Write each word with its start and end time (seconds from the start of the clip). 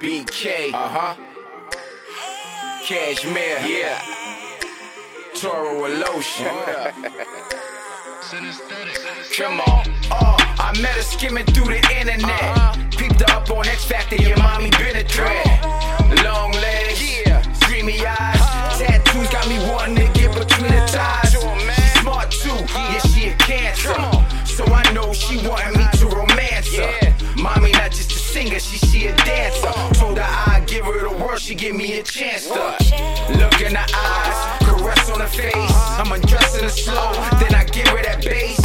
BK. 0.00 0.72
Uh 0.72 0.88
huh. 0.88 1.14
Cashmere. 2.84 3.58
Yeah. 3.66 4.00
Tora 5.34 5.74
Woloshin. 5.74 6.54
Come 9.36 9.60
on. 9.60 9.82
Oh, 10.12 10.36
I 10.60 10.78
met 10.80 10.94
her 10.94 11.02
skimming 11.02 11.46
through 11.46 11.66
the 11.66 11.82
internet. 11.98 12.22
Uh-huh. 12.22 12.76
Peeped 12.96 13.20
her 13.28 13.36
up 13.36 13.50
on 13.50 13.66
X 13.66 13.84
Factor. 13.84 14.14
Your 14.16 14.36
mommy 14.38 14.70
been 14.70 14.96
a 14.96 15.02
threat. 15.02 15.64
Long 16.22 16.52
legs. 16.52 17.02
Yeah. 17.26 17.42
Dreamy 17.60 17.98
eyes. 18.06 18.40
Uh-huh. 18.40 18.78
Tattoos 18.78 19.28
got 19.30 19.48
me 19.48 19.58
wanting 19.68 19.96
to 19.96 20.06
get 20.12 20.32
between 20.32 20.70
the 20.70 20.86
thighs. 20.86 21.32
She 21.32 22.00
smart 22.00 22.30
too. 22.30 22.54
Yeah, 22.72 22.98
she 23.00 23.28
a 23.30 23.34
cancer. 23.34 23.94
So 24.46 24.64
I 24.66 24.92
know 24.92 25.12
she 25.12 25.36
wanted 25.48 25.76
me 25.76 25.86
to 25.98 26.06
romance 26.06 26.72
her. 26.76 27.14
Mommy 27.36 27.72
not 27.72 27.90
just 27.90 28.10
a 28.12 28.18
singer, 28.18 28.58
she 28.58 28.78
she 28.78 29.06
a 29.06 29.16
dancer. 29.16 29.47
She 31.48 31.54
give 31.54 31.74
me 31.74 31.98
a 31.98 32.02
chance 32.02 32.46
to 32.46 32.52
look 32.52 33.58
in 33.62 33.74
her 33.74 33.86
eyes, 33.94 34.66
caress 34.66 35.08
on 35.08 35.20
her 35.20 35.26
face. 35.26 35.72
I'm 35.96 36.12
undressing 36.12 36.62
her 36.62 36.68
slow, 36.68 37.10
then 37.40 37.54
I 37.54 37.64
give 37.64 37.88
her 37.88 38.02
that 38.02 38.22
bass. 38.22 38.60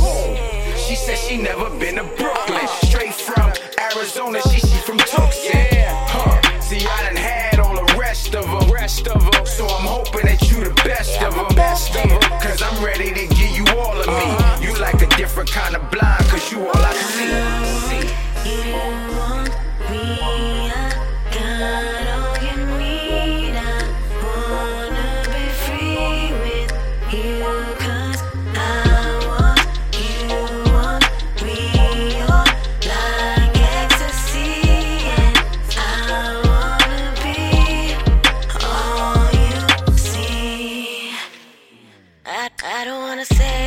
She 0.86 0.94
said 0.96 1.18
she 1.18 1.38
never 1.38 1.70
been 1.80 1.96
to 1.96 2.04
Brooklyn, 2.04 2.68
straight 2.84 3.14
from 3.14 3.54
Arizona. 3.80 4.42
She 4.50 4.60
she 4.60 4.78
from 4.82 4.98
Tucson. 4.98 5.32
Huh. 6.12 6.60
See, 6.60 6.86
I 6.86 7.04
done 7.04 7.16
had 7.16 7.60
all 7.60 7.74
the 7.74 7.96
rest 7.98 8.36
of 8.36 8.44
them. 8.44 8.70
Rest 8.70 9.08
of 9.08 9.32
them. 9.32 9.46
So 9.46 9.66
I'm 9.66 9.88
hoping 9.88 10.26
that 10.26 10.42
you 10.52 10.66
the 10.66 10.74
best 10.84 11.22
of 11.22 11.36
them. 11.36 11.56
Best 11.56 11.96
of 11.96 12.10
them. 12.10 12.20
Cause 12.42 12.62
I'm 12.62 12.84
ready 12.84 13.14
to 13.14 13.28
give 13.34 13.52
you 13.56 13.66
all 13.80 13.96
of 13.96 14.08
me. 14.08 14.28
Uh-huh. 14.28 14.60
You 14.62 14.76
like 14.82 15.02
a 15.02 15.08
different 15.16 15.50
kind 15.50 15.74
of 15.74 15.90
blind, 15.90 16.26
cause 16.28 16.52
you 16.52 16.60
all 16.68 16.76
I 16.76 16.93
Say 43.24 43.63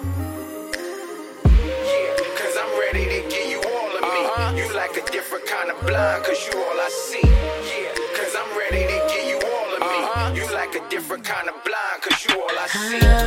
Yeah, 0.00 0.08
cause 2.32 2.56
I'm 2.56 2.72
ready 2.80 3.04
to 3.04 3.28
give 3.28 3.50
you 3.50 3.60
all 3.60 3.96
of 3.96 4.00
me. 4.00 4.08
Uh-huh. 4.08 4.56
You 4.56 4.74
like 4.74 4.96
a 4.96 5.04
different 5.12 5.44
kind 5.44 5.70
of 5.70 5.78
blind, 5.86 6.24
cause 6.24 6.40
you 6.46 6.58
all 6.58 6.80
I 6.80 6.88
see. 6.88 7.20
Yeah, 7.20 7.92
cause 8.16 8.34
I'm 8.34 8.48
ready 8.56 8.86
to 8.88 8.98
give 9.12 9.28
you 9.28 9.36
all 9.36 9.74
of 9.74 9.80
me. 9.80 9.86
Uh-huh. 9.86 10.32
You 10.34 10.48
like 10.54 10.74
a 10.74 10.88
different 10.88 11.24
kind 11.24 11.48
of 11.48 11.54
blind, 11.64 12.00
cause 12.00 12.24
you 12.24 12.40
all 12.40 12.48
I 12.48 12.66
see. 12.68 12.96
I 12.96 13.12
want 13.12 13.19